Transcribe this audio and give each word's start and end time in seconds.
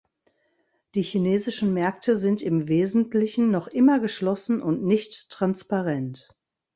Die 0.95 1.03
chinesischen 1.03 1.75
Märkte 1.75 2.17
sind 2.17 2.41
im 2.41 2.67
Wesentlichen 2.67 3.51
noch 3.51 3.67
immer 3.67 3.99
geschlossen 3.99 4.59
und 4.59 4.83
nicht 4.83 5.29
transparent. 5.29 6.35